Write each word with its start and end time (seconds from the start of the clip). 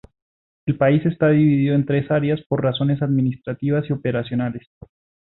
El 0.65 0.77
país 0.77 1.05
está 1.05 1.29
dividido 1.29 1.75
en 1.75 1.85
tres 1.85 2.09
áreas 2.09 2.41
por 2.49 2.63
razones 2.63 3.03
administrativas 3.03 3.87
y 3.87 3.93
operacionales. 3.93 4.67